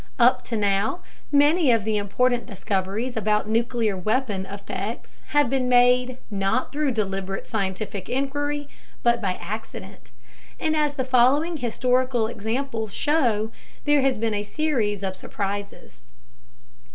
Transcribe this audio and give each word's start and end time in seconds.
Up 0.17 0.43
to 0.45 0.57
now, 0.57 1.01
many 1.31 1.69
of 1.69 1.83
the 1.83 1.95
important 1.97 2.47
discoveries 2.47 3.15
about 3.15 3.47
nuclear 3.47 3.95
weapon 3.95 4.47
effects 4.47 5.21
have 5.27 5.47
been 5.47 5.69
made 5.69 6.17
not 6.31 6.71
through 6.71 6.93
deliberate 6.93 7.47
scientific 7.47 8.09
inquiry 8.09 8.67
but 9.03 9.21
by 9.21 9.33
accident. 9.33 10.09
And 10.59 10.75
as 10.75 10.95
the 10.95 11.05
following 11.05 11.57
historical 11.57 12.25
examples 12.25 12.91
show, 12.95 13.51
there 13.85 14.01
has 14.01 14.17
been 14.17 14.33
a 14.33 14.41
series 14.41 15.03
of 15.03 15.15
surprises. 15.15 16.01